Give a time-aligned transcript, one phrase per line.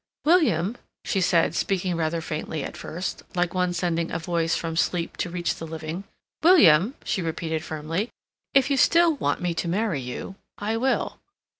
[0.25, 5.15] "William," she said, speaking rather faintly at first, like one sending a voice from sleep
[5.17, 6.05] to reach the living.
[6.41, 8.09] "William," she repeated firmly,
[8.55, 11.19] "if you still want me to marry you, I will."